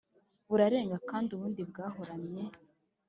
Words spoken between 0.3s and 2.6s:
burarenga kandi ubundi bwarohamye